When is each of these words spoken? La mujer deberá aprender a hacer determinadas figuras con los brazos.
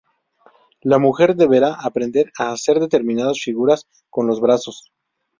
La 0.81 0.97
mujer 0.97 1.35
deberá 1.35 1.75
aprender 1.75 2.31
a 2.39 2.51
hacer 2.53 2.79
determinadas 2.79 3.37
figuras 3.39 3.85
con 4.09 4.25
los 4.25 4.41
brazos. 4.41 4.91